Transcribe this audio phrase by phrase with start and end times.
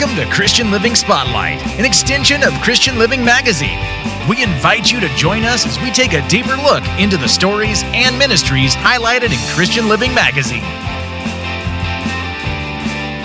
[0.00, 3.78] Welcome to Christian Living Spotlight, an extension of Christian Living Magazine.
[4.26, 7.82] We invite you to join us as we take a deeper look into the stories
[7.84, 10.62] and ministries highlighted in Christian Living Magazine.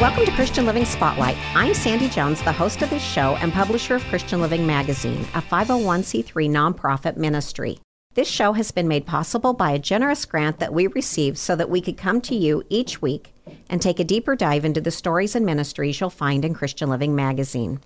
[0.01, 1.37] Welcome to Christian Living Spotlight.
[1.55, 5.41] I'm Sandy Jones, the host of this show and publisher of Christian Living Magazine, a
[5.41, 7.79] 501c3 nonprofit ministry.
[8.15, 11.69] This show has been made possible by a generous grant that we received so that
[11.69, 13.31] we could come to you each week
[13.69, 17.15] and take a deeper dive into the stories and ministries you'll find in Christian Living
[17.15, 17.79] magazine.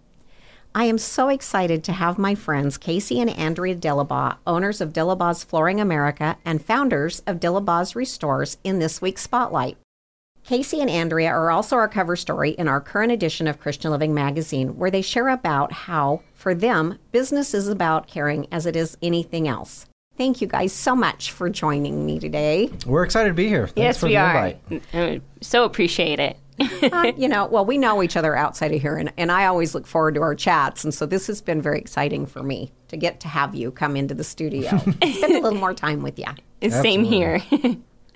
[0.76, 5.44] I am so excited to have my friends Casey and Andrea Dillabaugh, owners of Dillabaugh's
[5.44, 9.78] Flooring America and founders of Dillabaugh's Restores, in this week's Spotlight.
[10.44, 14.14] Casey and Andrea are also our cover story in our current edition of Christian Living
[14.14, 18.98] magazine, where they share about how, for them, business is about caring as it is
[19.02, 19.88] anything else.
[20.20, 22.70] Thank you guys so much for joining me today.
[22.86, 23.68] We're excited to be here.
[23.68, 24.48] Thanks yes, for we the are.
[24.48, 24.94] invite.
[24.94, 26.38] Uh, So appreciate it.
[26.92, 29.74] Uh, you know, well, we know each other outside of here, and, and I always
[29.74, 30.84] look forward to our chats.
[30.84, 33.96] And so this has been very exciting for me to get to have you come
[33.96, 36.70] into the studio, spend a little more time with you.
[36.70, 37.42] Same here.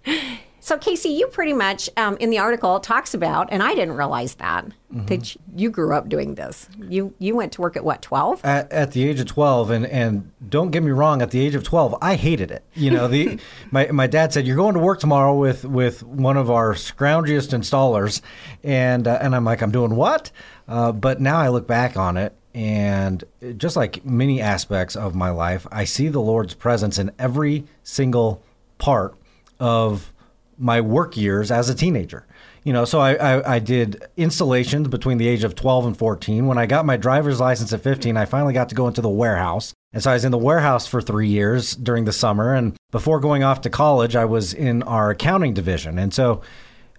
[0.64, 4.36] So, Casey, you pretty much um, in the article talks about, and I didn't realize
[4.36, 6.70] that that you grew up doing this.
[6.88, 8.39] You you went to work at what twelve?
[8.45, 11.53] At, at the age of 12, and, and don't get me wrong, at the age
[11.53, 12.64] of 12, I hated it.
[12.75, 13.39] You know, the
[13.72, 17.50] my, my dad said, You're going to work tomorrow with, with one of our scroungiest
[17.50, 18.22] installers.
[18.64, 20.31] And, uh, and I'm like, I'm doing what?
[20.66, 23.22] Uh, but now I look back on it, and
[23.58, 28.42] just like many aspects of my life, I see the Lord's presence in every single
[28.77, 29.16] part
[29.59, 30.12] of
[30.58, 32.26] my work years as a teenager.
[32.64, 36.48] You know, so I, I, I did installations between the age of 12 and 14.
[36.48, 39.10] When I got my driver's license at 15, I finally got to go into the
[39.10, 39.73] warehouse.
[39.92, 42.54] And so I was in the warehouse for three years during the summer.
[42.54, 46.00] And before going off to college, I was in our accounting division.
[46.00, 46.42] And so,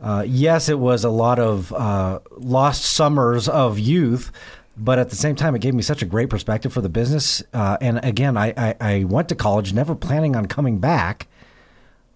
[0.00, 4.30] uh, yes, it was a lot of uh, lost summers of youth.
[4.76, 7.42] But at the same time, it gave me such a great perspective for the business.
[7.52, 11.28] Uh, and again, I, I, I went to college never planning on coming back.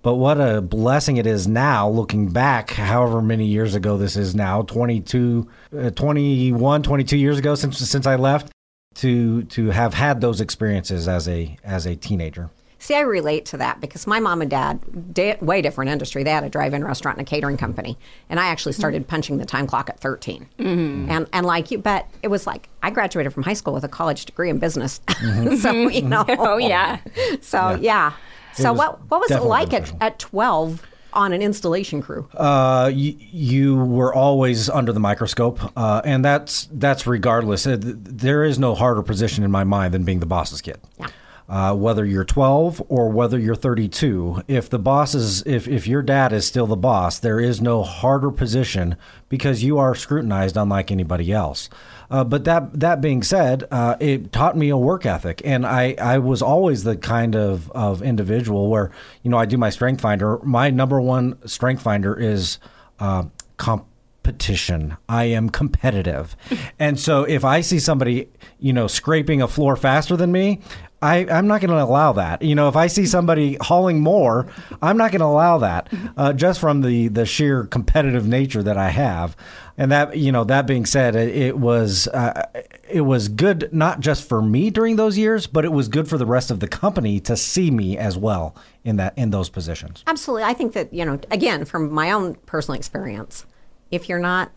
[0.02, 4.34] But what a blessing it is now, looking back, however many years ago this is
[4.34, 8.50] now 22, uh, 21, 22 years ago since, since I left,
[8.96, 12.50] to, to have had those experiences as a, as a teenager.
[12.80, 16.22] See, I relate to that because my mom and dad, di- way different industry.
[16.22, 17.98] They had a drive-in restaurant and a catering company,
[18.30, 18.80] and I actually mm-hmm.
[18.80, 20.48] started punching the time clock at 13.
[20.58, 21.10] Mm-hmm.
[21.10, 23.88] And and like you, but it was like I graduated from high school with a
[23.88, 25.00] college degree in business.
[25.08, 25.90] so mm-hmm.
[25.90, 27.00] you know, oh yeah.
[27.40, 28.12] so yeah.
[28.54, 30.82] So was what what was it like at, at 12
[31.12, 32.28] on an installation crew?
[32.34, 37.66] Uh, you, you were always under the microscope, uh, and that's that's regardless.
[37.66, 40.78] Uh, There is no harder position in my mind than being the boss's kid.
[40.98, 41.08] Yeah.
[41.48, 46.02] Uh, whether you're 12 or whether you're 32, if the boss is, if, if your
[46.02, 48.96] dad is still the boss, there is no harder position
[49.30, 51.70] because you are scrutinized unlike anybody else.
[52.10, 55.94] Uh, but that that being said, uh, it taught me a work ethic, and I,
[56.00, 58.90] I was always the kind of, of individual where
[59.22, 60.38] you know I do my strength finder.
[60.38, 62.58] My number one strength finder is
[62.98, 63.24] uh,
[63.58, 64.96] competition.
[65.06, 66.34] I am competitive,
[66.78, 68.28] and so if I see somebody
[68.58, 70.60] you know scraping a floor faster than me.
[71.00, 72.42] I, I'm not going to allow that.
[72.42, 74.48] You know, if I see somebody hauling more,
[74.82, 78.76] I'm not going to allow that, uh, just from the the sheer competitive nature that
[78.76, 79.36] I have.
[79.76, 82.42] And that you know, that being said, it, it was uh,
[82.88, 86.18] it was good not just for me during those years, but it was good for
[86.18, 90.02] the rest of the company to see me as well in that in those positions.
[90.06, 90.42] Absolutely.
[90.42, 93.46] I think that, you know, again, from my own personal experience,
[93.92, 94.50] if you're not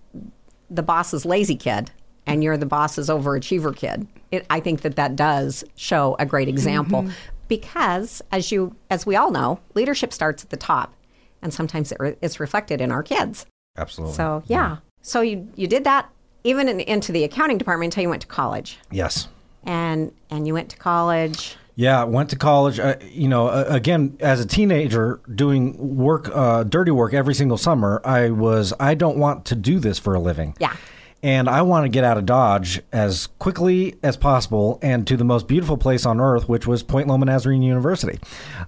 [0.72, 1.92] the boss's lazy kid
[2.26, 6.48] and you're the boss's overachiever kid, it, I think that that does show a great
[6.48, 7.10] example
[7.48, 10.94] because as you as we all know, leadership starts at the top
[11.42, 13.46] and sometimes it re- it's reflected in our kids.
[13.78, 14.16] Absolutely.
[14.16, 14.78] So, yeah.
[15.02, 16.10] So you you did that
[16.44, 18.78] even in, into the accounting department until you went to college.
[18.90, 19.28] yes.
[19.64, 21.56] And and you went to college.
[21.76, 22.80] Yeah, went to college.
[22.80, 27.58] Uh, you know, uh, again, as a teenager, doing work, uh, dirty work every single
[27.58, 28.02] summer.
[28.04, 30.56] I was, I don't want to do this for a living.
[30.60, 30.76] Yeah.
[31.24, 35.24] And I want to get out of Dodge as quickly as possible and to the
[35.24, 38.20] most beautiful place on earth, which was Point Loma Nazarene University.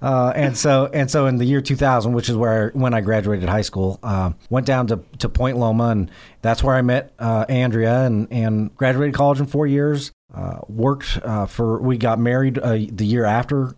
[0.02, 3.50] Uh, and so, and so, in the year 2000, which is where when I graduated
[3.50, 6.12] high school, uh, went down to, to Point Loma, and
[6.42, 10.12] that's where I met uh, Andrea, and and graduated college in four years.
[10.34, 11.80] Uh, worked uh, for.
[11.80, 13.76] We got married uh, the year after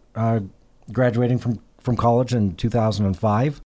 [0.91, 3.61] graduating from from college in 2005.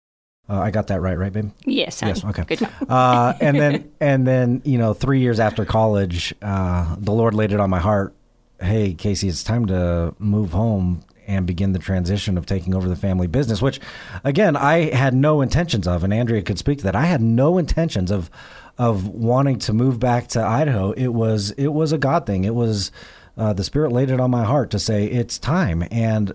[0.48, 1.50] Uh, I got that right, right, babe?
[1.64, 2.00] Yes.
[2.02, 2.24] Yes.
[2.24, 2.44] Okay.
[2.44, 2.68] Good.
[2.88, 7.52] Uh, and then, and then, you know, three years after college, uh, the Lord laid
[7.52, 8.14] it on my heart.
[8.60, 12.96] Hey, Casey, it's time to move home and begin the transition of taking over the
[12.96, 13.60] family business.
[13.60, 13.78] Which,
[14.24, 16.96] again, I had no intentions of, and Andrea could speak to that.
[16.96, 18.30] I had no intentions of
[18.78, 22.44] of wanting to move back to Idaho, it was it was a God thing.
[22.44, 22.92] It was
[23.36, 26.32] uh, the Spirit laid it on my heart to say it's time, and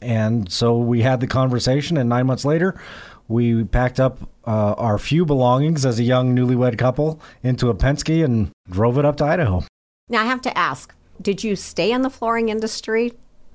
[0.00, 2.80] and so we had the conversation, and nine months later,
[3.28, 8.24] we packed up uh, our few belongings as a young newlywed couple into a Penske
[8.24, 9.64] and drove it up to Idaho.
[10.08, 13.12] Now, I have to ask did you stay in the flooring industry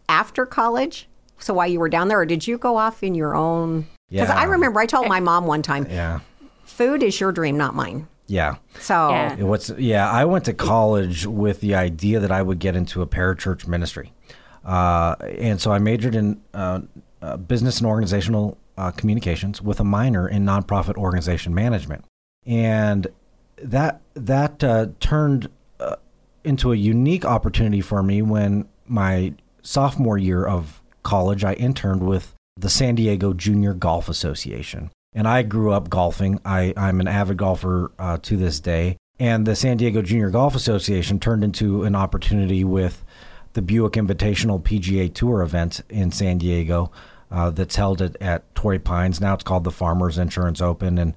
[0.08, 1.08] after college?
[1.38, 3.88] So while you were down there, or did you go off in your own?
[4.10, 4.36] Because Yeah.
[4.40, 6.20] I remember I told my mom one time, Yeah,
[6.64, 8.08] food is your dream, not mine.
[8.28, 8.56] yeah.
[8.80, 9.36] So, Yeah.
[9.38, 10.10] It was yeah.
[10.10, 14.12] I went to college with the idea that I would get into a parachurch ministry,
[14.66, 16.82] uh, and so I majored in uh,
[17.22, 22.06] uh, business and organizational uh, communications with a minor in nonprofit organization management,
[22.46, 23.08] and
[23.58, 25.50] that that uh, turned
[25.80, 25.96] uh,
[26.44, 32.34] into a unique opportunity for me when my sophomore year of college I interned with
[32.56, 34.92] the San Diego Junior Golf Association.
[35.14, 36.40] And I grew up golfing.
[36.46, 38.98] I, I'm an avid golfer uh, to this day.
[39.18, 43.04] And the San Diego Junior Golf Association turned into an opportunity with
[43.54, 46.92] the Buick Invitational PGA Tour event in San Diego
[47.32, 49.22] uh, that's held at, at Torrey Pines.
[49.22, 50.98] Now it's called the Farmers Insurance Open.
[50.98, 51.14] And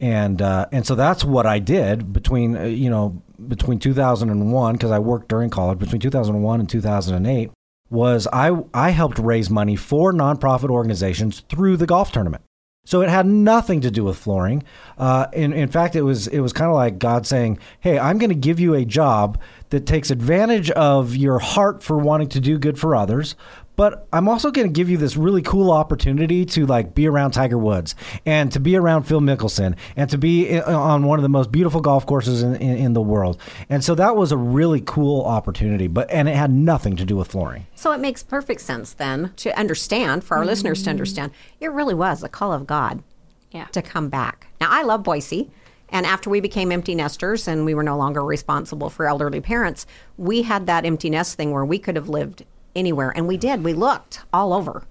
[0.00, 4.90] and uh, and so that's what I did between uh, you know between 2001 because
[4.90, 7.50] I worked during college between 2001 and 2008
[7.90, 12.42] was I I helped raise money for nonprofit organizations through the golf tournament.
[12.86, 14.62] So it had nothing to do with flooring.
[14.96, 18.16] Uh, in in fact, it was it was kind of like God saying, "Hey, I'm
[18.16, 22.40] going to give you a job that takes advantage of your heart for wanting to
[22.40, 23.36] do good for others."
[23.80, 27.30] But I'm also going to give you this really cool opportunity to like be around
[27.30, 27.94] Tiger Woods
[28.26, 31.50] and to be around Phil Mickelson and to be eh, on one of the most
[31.50, 33.40] beautiful golf courses in, in, in the world.
[33.70, 35.86] And so that was a really cool opportunity.
[35.86, 37.68] But and it had nothing to do with flooring.
[37.74, 40.90] so it makes perfect sense then to understand, for our listeners to mm-hmm.
[40.90, 43.02] understand, it really was a call of God
[43.50, 43.64] Yeah.
[43.72, 44.48] to come back.
[44.60, 45.50] Now, I love Boise.
[45.88, 49.86] And after we became empty nesters and we were no longer responsible for elderly parents,
[50.18, 52.44] we had that empty nest thing where we could have lived
[52.74, 53.12] anywhere.
[53.14, 53.64] And we did.
[53.64, 54.84] We looked all over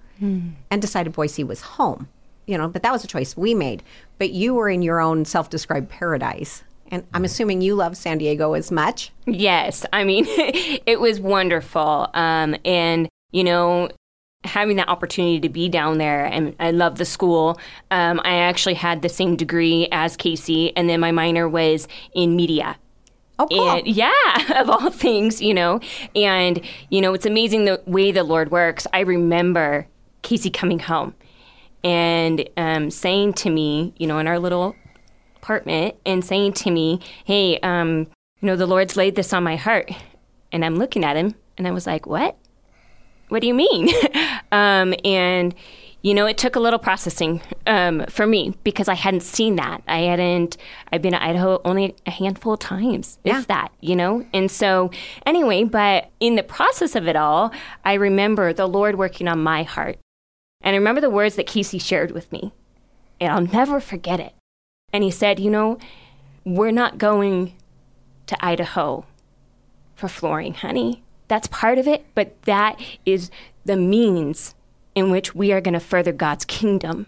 [0.70, 2.08] and decided Boise was home.
[2.46, 3.82] You know, but that was a choice we made.
[4.18, 6.64] But you were in your own self described paradise.
[6.90, 9.12] And I'm assuming you love San Diego as much.
[9.24, 12.10] Yes, I mean, it was wonderful.
[12.14, 13.88] Um, and, you know,
[14.44, 17.60] having that opportunity to be down there, and I love the school.
[17.90, 22.34] Um, I actually had the same degree as Casey, and then my minor was in
[22.34, 22.76] media.
[23.40, 23.82] Oh, cool.
[23.84, 24.12] Yeah,
[24.60, 25.80] of all things, you know.
[26.14, 26.60] And,
[26.90, 28.86] you know, it's amazing the way the Lord works.
[28.92, 29.86] I remember
[30.22, 31.14] Casey coming home
[31.82, 34.76] and um, saying to me, you know, in our little
[35.36, 38.06] apartment, and saying to me, hey, um,
[38.40, 39.90] you know, the Lord's laid this on my heart.
[40.52, 42.36] And I'm looking at him and I was like, what?
[43.28, 43.88] What do you mean?
[44.52, 45.54] um, and,
[46.02, 49.82] you know, it took a little processing um, for me because I hadn't seen that.
[49.86, 50.56] I hadn't,
[50.92, 53.38] I've been to Idaho only a handful of times, Yeah.
[53.40, 54.24] if that, you know?
[54.32, 54.90] And so,
[55.26, 57.52] anyway, but in the process of it all,
[57.84, 59.98] I remember the Lord working on my heart.
[60.62, 62.52] And I remember the words that Casey shared with me,
[63.20, 64.32] and I'll never forget it.
[64.92, 65.78] And he said, You know,
[66.44, 67.54] we're not going
[68.26, 69.04] to Idaho
[69.94, 71.02] for flooring, honey.
[71.28, 73.30] That's part of it, but that is
[73.64, 74.54] the means
[74.94, 77.06] in which we are going to further God's kingdom.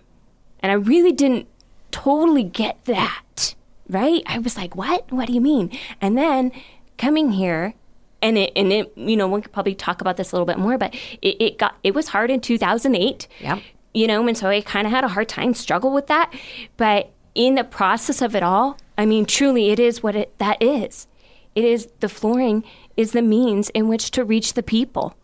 [0.60, 1.48] And I really didn't
[1.90, 3.54] totally get that,
[3.88, 4.22] right?
[4.26, 5.10] I was like, what?
[5.10, 5.76] What do you mean?
[6.00, 6.52] And then
[6.98, 7.74] coming here,
[8.20, 10.58] and it, and it, you know, we could probably talk about this a little bit
[10.58, 13.26] more, but it, it got, it was hard in 2008.
[13.40, 13.58] Yeah.
[13.94, 16.32] You know, and so I kind of had a hard time struggle with that.
[16.76, 20.62] But in the process of it all, I mean, truly, it is what it, that
[20.62, 21.08] is.
[21.54, 22.64] It is the flooring
[22.96, 25.14] is the means in which to reach the people,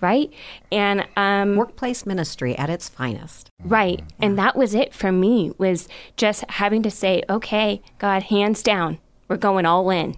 [0.00, 0.32] right?
[0.72, 3.50] And um, Workplace ministry at its finest.
[3.62, 4.02] Right.
[4.20, 8.98] And that was it for me was just having to say, okay, God, hands down,
[9.28, 10.16] we're going all in.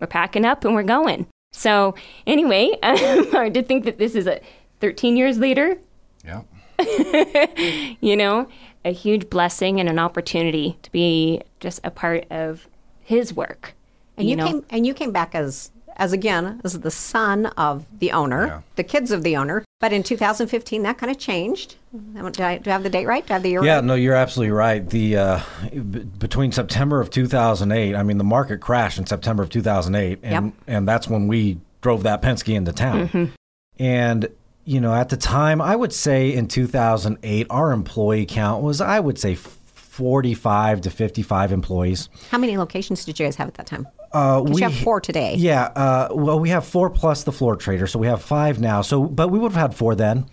[0.00, 1.26] We're packing up and we're going.
[1.52, 1.94] So
[2.26, 4.40] anyway, hard to think that this is a
[4.80, 5.78] 13 years later,
[6.24, 6.42] Yeah.
[8.00, 8.48] you know,
[8.84, 12.66] a huge blessing and an opportunity to be just a part of
[13.00, 13.74] his work.
[14.16, 14.46] And you, know?
[14.46, 18.60] came and you came back as as again as the son of the owner, Yeah.
[18.76, 19.64] the kids of the owner.
[19.80, 21.74] But in 2015, that kind of changed.
[21.92, 23.26] Do I, do I have the date right?
[23.26, 23.84] Do I have the year Yeah, right?
[23.84, 24.88] no, you're absolutely right.
[24.88, 25.40] The uh,
[25.72, 25.80] b-
[26.18, 30.54] between September of 2008, I mean, the market crashed in September of 2008, and Yep.
[30.68, 33.32] and that's when we drove that Penske into town.
[33.78, 34.28] And
[34.64, 39.00] you know, at the time, I would say in 2008, our employee count was, I
[39.00, 42.08] would say, 45 to 55 employees.
[42.30, 43.88] How many locations did you guys have at that time?
[44.12, 45.34] Uh, you have four today.
[45.36, 48.82] Yeah, uh, well, we have four plus the floor trader, so we have five now.
[48.82, 50.26] So, but we would have had four then.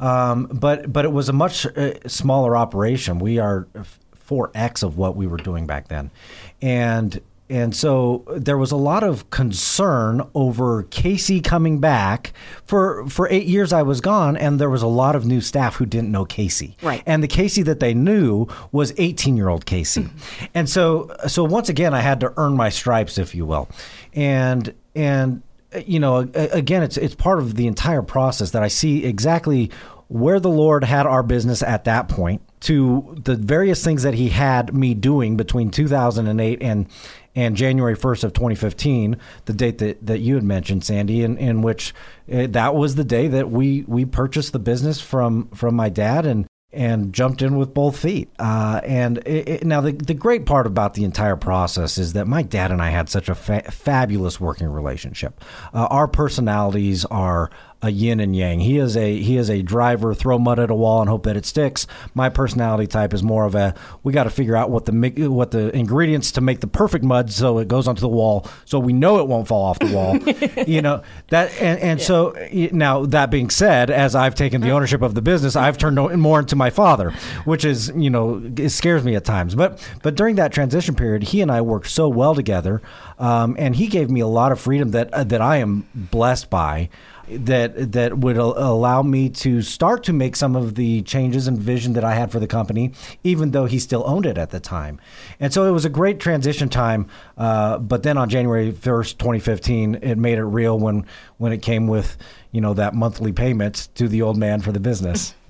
[0.00, 3.18] Um, but but it was a much uh, smaller operation.
[3.18, 3.68] We are
[4.14, 6.10] four x of what we were doing back then,
[6.62, 7.20] and
[7.50, 12.32] and so there was a lot of concern over Casey coming back.
[12.64, 15.76] For for eight years, I was gone, and there was a lot of new staff
[15.76, 16.76] who didn't know Casey.
[16.80, 17.02] Right.
[17.04, 20.04] And the Casey that they knew was 18 year old Casey.
[20.04, 20.44] Hmm.
[20.54, 23.68] and so so once again, I had to earn my stripes, if you will,
[24.14, 25.42] and and
[25.84, 29.70] you know again, it's it's part of the entire process that I see exactly
[30.08, 34.28] where the Lord had our business at that point to the various things that he
[34.30, 36.86] had me doing between 2008 and
[37.34, 41.62] and January 1st of 2015, the date that, that you had mentioned, Sandy, in, in
[41.62, 41.94] which
[42.32, 46.26] uh, that was the day that we, we purchased the business from, from my dad
[46.26, 48.30] and, and jumped in with both feet.
[48.38, 52.26] Uh, and it, it, now, the, the great part about the entire process is that
[52.26, 55.42] my dad and I had such a fa- fabulous working relationship.
[55.72, 57.50] Uh, our personalities are
[57.84, 58.60] a yin and yang.
[58.60, 61.36] He is a he is a driver, throw mud at a wall and hope that
[61.36, 61.86] it sticks.
[62.14, 65.50] My personality type is more of a we got to figure out what the what
[65.50, 68.94] the ingredients to make the perfect mud so it goes onto the wall so we
[68.94, 70.16] know it won't fall off the wall.
[70.66, 72.06] you know that and and yeah.
[72.06, 72.34] so
[72.72, 76.40] now that being said, as I've taken the ownership of the business, I've turned more
[76.40, 77.10] into my father,
[77.44, 79.54] which is you know it scares me at times.
[79.54, 82.80] But but during that transition period, he and I worked so well together,
[83.18, 86.48] um, and he gave me a lot of freedom that uh, that I am blessed
[86.48, 86.88] by
[87.28, 91.94] that that would allow me to start to make some of the changes and vision
[91.94, 95.00] that I had for the company, even though he still owned it at the time.
[95.40, 97.06] And so it was a great transition time.
[97.36, 101.06] Uh, but then on January first, 2015, it made it real when
[101.38, 102.16] when it came with
[102.52, 105.34] you know that monthly payment to the old man for the business.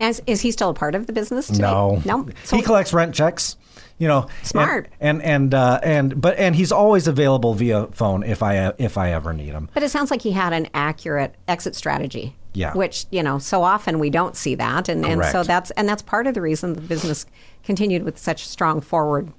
[0.00, 1.62] As, is he still a part of the business today?
[1.62, 2.28] No, no.
[2.44, 3.56] So he collects rent checks
[3.98, 4.88] you know, smart.
[5.00, 8.96] And and and, uh, and but and he's always available via phone if I if
[8.96, 9.68] I ever need him.
[9.74, 12.36] But it sounds like he had an accurate exit strategy.
[12.54, 12.72] Yeah.
[12.74, 16.02] Which you know, so often we don't see that, and and so that's and that's
[16.02, 17.26] part of the reason the business
[17.62, 19.32] continued with such strong forward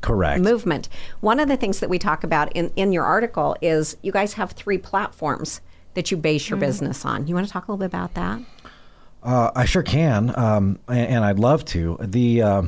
[0.00, 0.88] correct movement.
[1.20, 4.34] One of the things that we talk about in in your article is you guys
[4.34, 5.60] have three platforms
[5.94, 6.60] that you base your mm.
[6.60, 7.26] business on.
[7.26, 8.40] You want to talk a little bit about that?
[9.22, 11.96] Uh, I sure can, um, and, and, I'd love to.
[11.98, 12.62] The uh,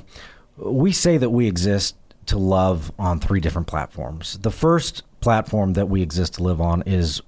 [0.57, 1.97] we say that we exist
[2.27, 4.39] to love on three different platforms.
[4.39, 7.21] The first platform that we exist to live on is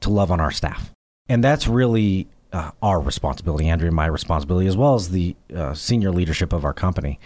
[0.00, 0.90] to love on our staff.
[1.28, 5.74] And that's really uh, our responsibility, Andrea and my responsibility, as well as the uh,
[5.74, 7.20] senior leadership of our company.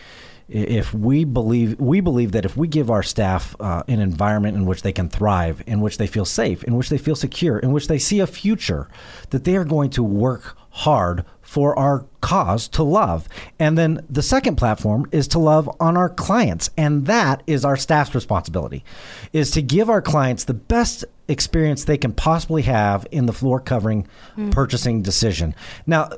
[0.49, 4.67] If we believe, we believe that if we give our staff uh, an environment in
[4.67, 7.73] which they can thrive, in which they feel safe, in which they feel secure, in
[7.73, 8.89] which they see a future,
[9.31, 13.29] that they are going to work hard for our cause to love.
[13.59, 16.71] And then the second platform is to love on our clients.
[16.79, 18.87] And that is our staff's responsibility
[19.35, 23.61] is to give our clients the best experience they can possibly have in the floor
[23.61, 24.51] covering mm.
[24.51, 25.55] purchasing decision.
[25.87, 26.09] Now,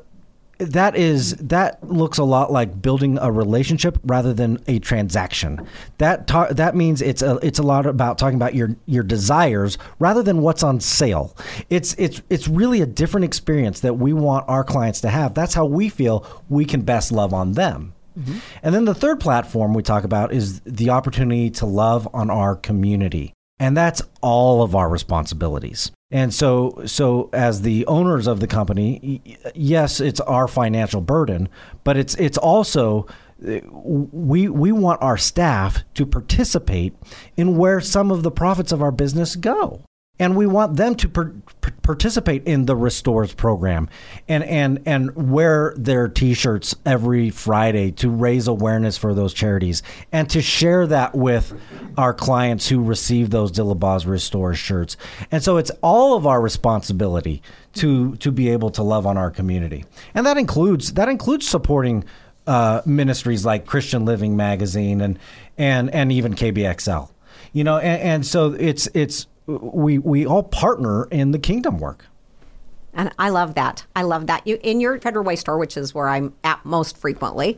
[0.57, 5.67] that is that looks a lot like building a relationship rather than a transaction.
[5.97, 9.77] That ta- that means it's a it's a lot about talking about your your desires
[9.99, 11.35] rather than what's on sale.
[11.69, 15.33] It's it's it's really a different experience that we want our clients to have.
[15.33, 17.93] That's how we feel we can best love on them.
[18.17, 18.37] Mm-hmm.
[18.63, 22.55] And then the third platform we talk about is the opportunity to love on our
[22.55, 23.33] community.
[23.59, 25.91] And that's all of our responsibilities.
[26.11, 29.21] And so, so as the owners of the company,
[29.55, 31.49] yes, it's our financial burden,
[31.83, 33.07] but it's it's also
[33.45, 36.95] uh, we we want our staff to participate
[37.35, 39.81] in where some of the profits of our business go
[40.19, 41.33] and we want them to per,
[41.81, 43.89] participate in the restores program
[44.27, 50.29] and and and wear their t-shirts every friday to raise awareness for those charities and
[50.29, 51.53] to share that with
[51.97, 54.97] our clients who receive those Dillabaugh's restores shirts.
[55.31, 57.41] And so it's all of our responsibility
[57.73, 59.85] to to be able to love on our community.
[60.13, 62.05] And that includes that includes supporting
[62.47, 65.17] uh, ministries like christian living magazine and
[65.57, 67.09] and and even kbxl
[67.53, 72.05] you know and, and so it's it's we we all partner in the kingdom work.
[72.93, 73.85] And I love that.
[73.95, 74.47] I love that.
[74.47, 77.57] You in your Federal Way store, which is where I'm at most frequently,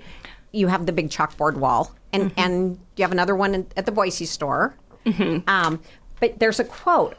[0.52, 2.40] you have the big chalkboard wall, and mm-hmm.
[2.40, 4.76] and you have another one in, at the Boise store.
[5.06, 5.48] Mm-hmm.
[5.48, 5.80] Um,
[6.20, 7.16] but there's a quote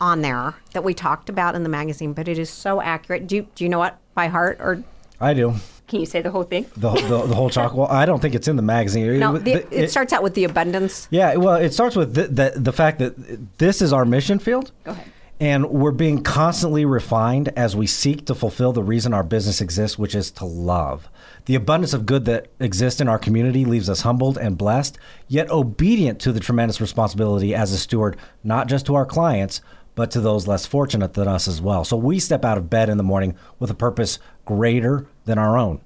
[0.00, 3.26] on there that we talked about in the magazine, but it is so accurate.
[3.26, 4.82] Do you, do you know it by heart or?
[5.20, 5.54] I do.
[5.92, 6.64] Can you say the whole thing?
[6.74, 7.86] The, the, the whole chalk wall?
[7.86, 9.18] I don't think it's in the magazine.
[9.20, 11.06] No, the, it, it, starts out with the abundance.
[11.10, 14.72] Yeah, well, it starts with the, the, the fact that this is our mission field.
[14.84, 15.12] Go ahead.
[15.38, 19.98] And we're being constantly refined as we seek to fulfill the reason our business exists,
[19.98, 21.10] which is to love.
[21.44, 24.96] The abundance of good that exists in our community leaves us humbled and blessed,
[25.28, 29.60] yet obedient to the tremendous responsibility as a steward, not just to our clients,
[29.94, 31.84] but to those less fortunate than us as well.
[31.84, 35.56] So we step out of bed in the morning with a purpose greater than our
[35.56, 35.80] own,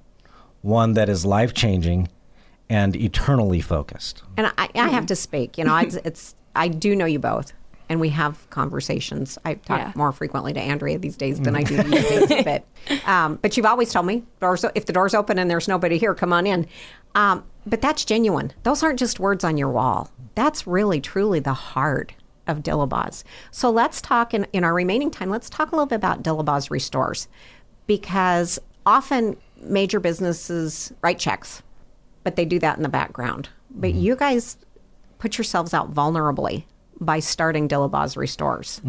[0.61, 2.09] one that is life changing
[2.69, 4.23] and eternally focused.
[4.35, 5.57] And I, I have to speak.
[5.57, 7.53] You know, it's, it's I do know you both,
[7.89, 9.37] and we have conversations.
[9.45, 9.91] I talk Yeah.
[9.95, 12.65] more frequently to Andrea these days than I do to you, Casey, but
[13.07, 16.13] um, but you've always told me doors if the door's open and there's nobody here,
[16.13, 16.67] come on in.
[17.15, 18.53] Um, but that's genuine.
[18.63, 20.11] Those aren't just words on your wall.
[20.35, 22.13] That's really truly the heart
[22.47, 23.23] of Dillabaugh's.
[23.51, 25.29] So let's talk in, in our remaining time.
[25.29, 27.27] Let's talk a little bit about Dillabaugh's restores
[27.87, 31.61] because often major businesses write checks,
[32.23, 33.49] but they do that in the background.
[33.69, 34.57] But you guys
[35.19, 36.63] put yourselves out vulnerably
[36.99, 38.81] by starting Dillabaugh's Restores.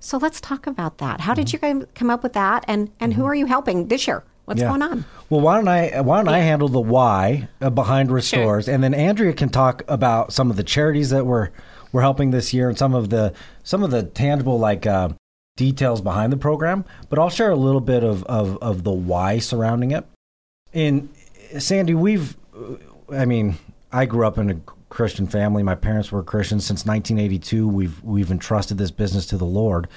[0.00, 1.20] So let's talk about that.
[1.22, 4.06] How did you guys come up with that, and and who are you helping this
[4.06, 4.22] year?
[4.44, 4.68] What's Yeah.
[4.68, 5.06] going on?
[5.30, 8.92] Well, why don't I why don't I handle the why uh, behind restores, and then
[8.92, 11.48] Andrea can talk about some of the charities that we're
[11.92, 13.32] we're helping this year, and some of the
[13.62, 15.10] some of the tangible like uh,
[15.56, 16.84] details behind the program.
[17.08, 20.04] But I'll share a little bit of of, of the why surrounding it.
[20.72, 21.10] In
[21.58, 22.76] Sandy, we've uh,
[23.12, 23.56] I mean,
[23.92, 24.56] I grew up in a
[24.88, 25.62] Christian family.
[25.62, 27.68] My parents were Christians since 1982.
[27.68, 29.88] We've we've entrusted this business to the Lord,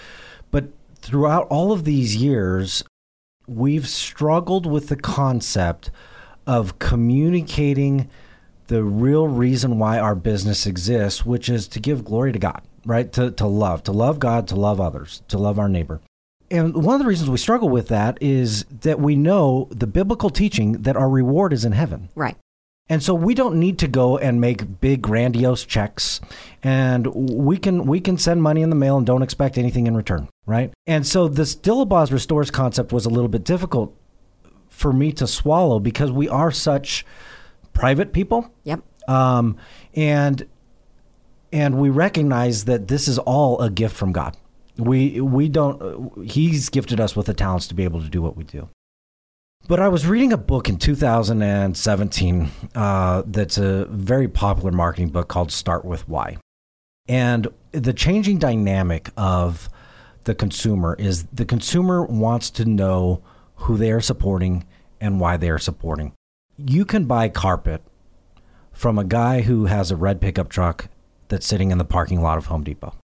[0.52, 2.84] but throughout all of these years,
[3.48, 5.90] we've struggled with the concept
[6.46, 8.10] of communicating
[8.68, 13.12] the real reason why our business exists, which is to give glory to God, right?
[13.14, 16.02] To, to love, to love God, to love others, to love our neighbor.
[16.50, 20.30] And one of the reasons we struggle with that is that we know the biblical
[20.30, 22.10] teaching that our reward is in heaven.
[22.16, 22.38] Right.
[22.90, 26.22] And so we don't need to go and make big grandiose checks
[26.64, 29.98] and we can we can send money in the mail and don't expect anything in
[29.98, 30.72] return, right?
[30.86, 33.94] And so this Dillabaugh's restores concept was a little bit difficult
[34.70, 37.06] for me to swallow because we are such
[37.74, 38.50] private people.
[38.64, 38.82] Yep.
[39.10, 39.58] Um,
[39.94, 40.48] and
[41.52, 44.36] and we recognize that this is all a gift from God.
[44.78, 48.36] We we don't he's gifted us with the talents to be able to do what
[48.38, 48.70] we do.
[49.68, 55.28] But I was reading a book in 2017 uh, that's a very popular marketing book
[55.28, 56.38] called Start with Why.
[57.10, 59.68] And the changing dynamic of
[60.24, 63.24] the consumer is the consumer wants to know
[63.56, 64.66] who they are supporting
[65.02, 66.14] and why they are supporting.
[66.58, 67.82] You can buy carpet
[68.72, 70.88] from a guy who has a red pickup truck
[71.30, 72.96] that's sitting in the parking lot of Home Depot.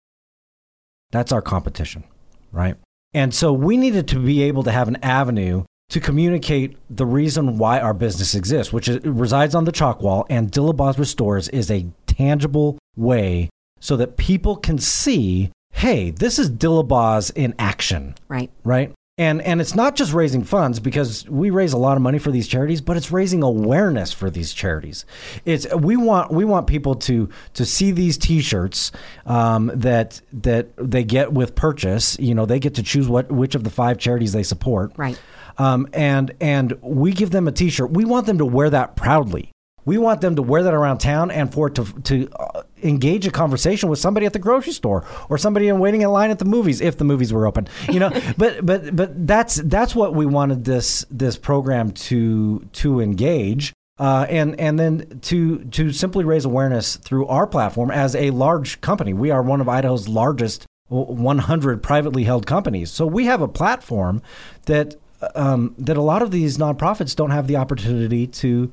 [1.10, 2.04] That's our competition,
[2.50, 2.76] right?
[3.14, 7.58] And so we needed to be able to have an avenue to communicate the reason
[7.58, 11.70] why our business exists, which is, resides on the chalk wall, and Dillabaugh's Restores is
[11.70, 18.50] a tangible way so that people can see, hey, this is Dillabaugh's in action, Right.
[18.64, 18.92] right?
[19.18, 22.30] And and it's not just raising funds because we raise a lot of money for
[22.30, 25.04] these charities, but it's raising awareness for these charities.
[25.44, 28.90] It's we want we want people to to see these T-shirts
[29.26, 32.18] um, that that they get with purchase.
[32.18, 34.92] You know, they get to choose what which of the five charities they support.
[34.96, 35.20] Right.
[35.58, 37.90] Um, and and we give them a T-shirt.
[37.90, 39.50] We want them to wear that proudly.
[39.84, 43.26] We want them to wear that around town and for it to to uh, engage
[43.26, 46.38] a conversation with somebody at the grocery store or somebody in waiting in line at
[46.38, 47.68] the movies if the movies were open.
[47.90, 53.00] You know, but but but that's that's what we wanted this this program to to
[53.00, 53.72] engage.
[53.98, 58.80] Uh, and and then to to simply raise awareness through our platform as a large
[58.80, 62.90] company, we are one of Idaho's largest 100 privately held companies.
[62.90, 64.22] So we have a platform
[64.66, 64.96] that
[65.34, 68.72] um, that a lot of these nonprofits don't have the opportunity to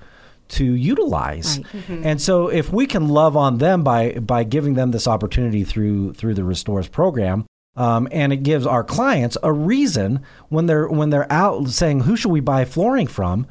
[0.50, 1.60] to utilize.
[1.60, 2.00] Right.
[2.04, 6.14] And so if we can love on them by by giving them this opportunity through
[6.14, 11.10] through the Restores program, um, and it gives our clients a reason when they're when
[11.10, 13.48] they're out saying who should we buy flooring from.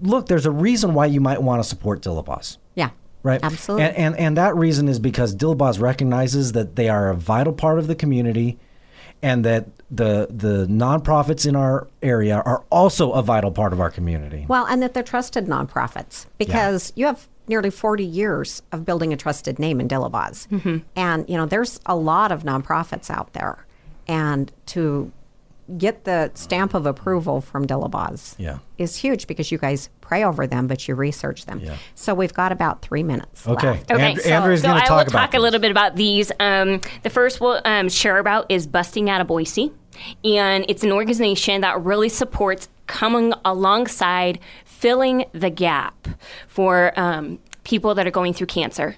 [0.00, 2.58] Look, there's a reason why you might want to support Dillabaugh's.
[2.74, 2.90] Yeah.
[3.24, 3.40] Right.
[3.42, 3.86] Absolutely.
[3.86, 7.78] And, and and that reason is because Dillabaugh's recognizes that they are a vital part
[7.78, 8.58] of the community
[9.22, 13.90] and that the the nonprofits in our area are also a vital part of our
[13.90, 14.44] community.
[14.48, 19.16] Well, and that they're trusted nonprofits because you have nearly 40 years of building a
[19.16, 20.46] trusted name in Dillabaugh's.
[20.52, 20.78] Mm-hmm.
[20.96, 23.64] And, you know, there's a lot of nonprofits out there.
[24.06, 25.10] And to
[25.78, 28.58] get the stamp of approval from Dillabaugh's Yeah.
[28.76, 31.60] is huge because you guys pray over them, but you research them.
[31.62, 31.76] Yeah.
[31.94, 33.68] So we've got about three minutes Okay.
[33.72, 33.90] left.
[33.92, 35.96] Okay, And- so, Andrea's so gonna I talk will about talk a little bit about
[35.96, 36.32] these.
[36.40, 39.70] Um, the first we'll um, share about is Busting Out of Boise,
[40.24, 46.08] and it's an organization that really supports coming alongside filling the gap
[46.46, 48.96] for um, people that are going through cancer.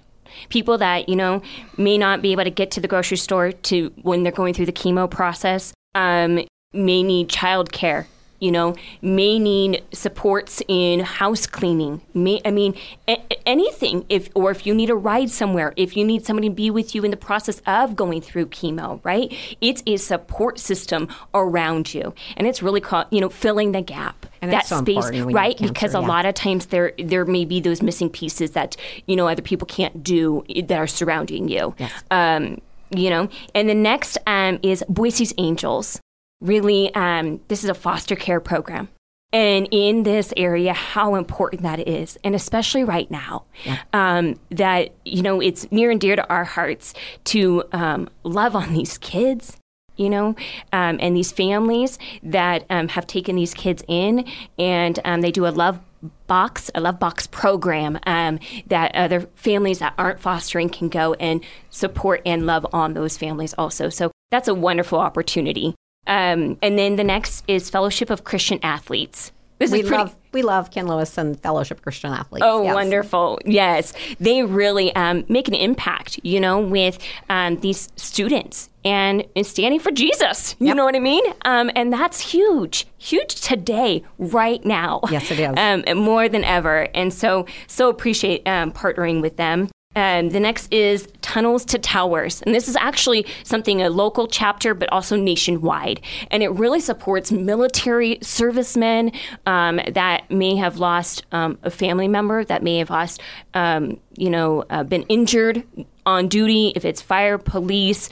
[0.48, 1.42] People that you know
[1.76, 4.66] may not be able to get to the grocery store to when they're going through
[4.66, 6.38] the chemo process, um,
[6.72, 8.06] may need child care
[8.40, 12.00] you know, may need supports in house cleaning.
[12.14, 12.74] May, I mean,
[13.07, 14.07] a- anything.
[14.09, 16.94] If or if you need a ride somewhere, if you need somebody to be with
[16.94, 19.33] you in the process of going through chemo, right?
[19.61, 24.26] It's a support system around you, and it's really called, you know, filling the gap.
[24.42, 25.57] And that so space, right?
[25.57, 26.07] cancer, because a yeah.
[26.07, 28.74] lot of times there there may be those missing pieces that
[29.07, 31.74] you know other people can't do that are surrounding you.
[31.79, 31.92] Yes.
[32.11, 36.00] Um, you know, and the next um, is Boise's Angels.
[36.40, 38.88] Really, um, this is a foster care program.
[39.33, 43.44] And in this area, how important that is, and especially right now,
[43.92, 48.72] um, that you know it's near and dear to our hearts to um, love on
[48.72, 49.57] these kids,
[49.96, 50.35] you know,
[50.72, 54.24] um, and these families that um, have taken these kids in,
[54.59, 55.79] and um, they do a love
[56.26, 61.44] box, a love box program um, that other families that aren't fostering can go and
[61.68, 63.88] support and love on those families also.
[63.88, 65.74] So that's a wonderful opportunity.
[66.06, 69.32] Um, and then the next is Fellowship of Christian Athletes.
[69.58, 72.46] This We pretty, love we love Ken Lewis and Fellowship Christian Athletes.
[72.48, 72.74] Oh, Yes.
[72.74, 73.38] wonderful.
[73.44, 73.92] Yes.
[74.18, 79.78] They really um, make an impact, you know, with um, these students and, and standing
[79.78, 80.56] for Jesus.
[80.58, 80.76] You Yep.
[80.76, 81.22] know what I mean?
[81.44, 85.00] Um, and that's huge, huge today, right now.
[85.10, 85.54] Yes, it is.
[85.58, 86.88] Um, more than ever.
[86.94, 89.68] And so, so appreciate um, partnering with them.
[89.96, 92.42] Um, the next is Tunnels to Towers.
[92.42, 96.00] And this is actually something a local chapter, but also nationwide.
[96.31, 99.11] And it really supports military servicemen
[99.46, 103.20] um, that may have lost um, a family member, that may have lost,
[103.55, 105.64] um, you know, uh, been injured
[106.07, 108.11] on duty, if it's fire, police.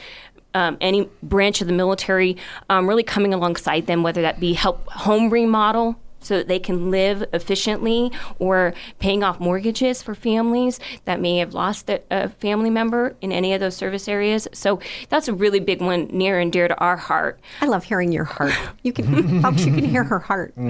[0.54, 2.36] Um, any branch of the military,
[2.70, 6.90] um, really coming alongside them, whether that be help home remodel, so that they can
[6.90, 12.70] live efficiently or paying off mortgages for families that may have lost a, a family
[12.70, 14.48] member in any of those service areas.
[14.52, 17.38] So that's a really big one near and dear to our heart.
[17.60, 18.52] I love hearing your heart.
[18.82, 20.54] You can, folks, you can hear her heart.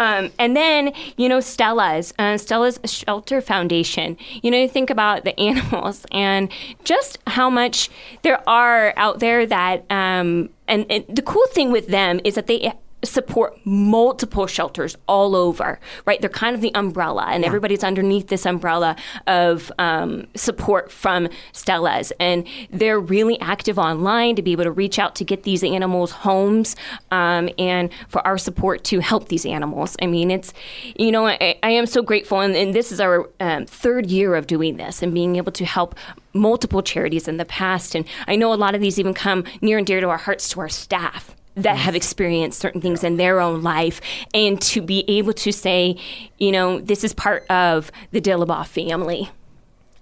[0.00, 4.16] Um, and then, you know, Stella's, uh, Stella's Shelter Foundation.
[4.42, 6.52] You know, you think about the animals and
[6.84, 7.90] just how much
[8.22, 12.46] there are out there that, um, and, and the cool thing with them is that
[12.46, 12.72] they
[13.04, 16.20] support multiple shelters all over, right?
[16.20, 22.12] They're kind of the umbrella, and everybody's underneath this umbrella of um, support from Stella's.
[22.18, 26.10] And they're really active online to be able to reach out to get these animals
[26.10, 26.74] homes
[27.10, 29.96] um, and for our support to help these animals.
[30.02, 30.52] I mean, it's,
[30.96, 34.34] you know, I, I am so grateful, and, and this is our um, third year
[34.34, 35.94] of doing this and being able to help
[36.34, 37.94] multiple charities in the past.
[37.94, 40.48] And I know a lot of these even come near and dear to our hearts
[40.50, 44.00] to our staff that have experienced certain things in their own life
[44.32, 45.96] and to be able to say,
[46.38, 49.30] you know, this is part of the Dillabaugh family.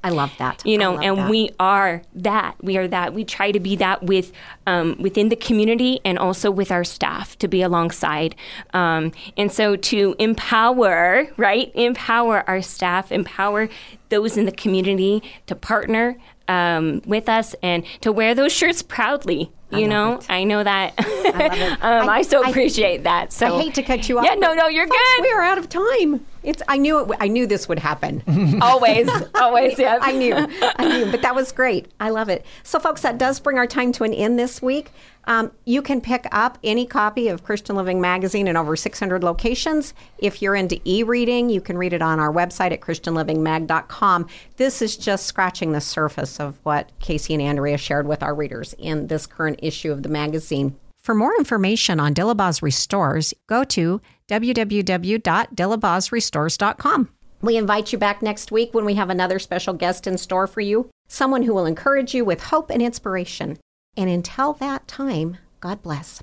[0.05, 0.65] I love that.
[0.65, 1.31] You know, and that.
[1.31, 2.63] we are that.
[2.63, 3.13] We are that.
[3.13, 4.31] We try to be that with
[4.65, 8.37] um, within the community and also with our staff to be alongside.
[8.73, 11.73] Um, and so to empower, right?
[11.75, 13.69] Empower our staff, empower
[14.09, 16.17] those in the community to partner
[16.49, 19.51] um, with us and to wear those shirts proudly.
[19.71, 20.95] You know, I know that.
[20.97, 23.33] I, um, I, I- so I- appreciate that.
[23.33, 24.25] So I hate to cut you off.
[24.25, 25.23] Yeah, no, no, you're folks, good.
[25.23, 26.25] We are out of time.
[26.47, 26.63] It's.
[26.69, 27.17] I knew it.
[27.21, 28.23] I knew this would happen.
[28.63, 29.79] always, always.
[29.79, 30.35] Yeah, I knew.
[30.35, 31.11] I knew.
[31.11, 31.89] But that was great.
[32.01, 32.47] I love it.
[32.63, 34.93] So, folks, that does bring our time to an end this week.
[35.25, 39.93] Um, you can pick up any copy of Christian Living Magazine in over 600 locations.
[40.19, 44.29] If you're into e reading, you can read it on our website at ChristianLivingMag.com.
[44.57, 48.73] This is just scratching the surface of what Casey and Andrea shared with our readers
[48.79, 50.77] in this current issue of the magazine.
[51.07, 57.09] For more information on Dillabaugh's Restores, go to www.dillabaughsrestores.com.
[57.43, 60.61] We invite you back next week when we have another special guest in store for
[60.61, 63.59] you, someone who will encourage you with hope and inspiration.
[63.97, 66.23] And until that time, God bless.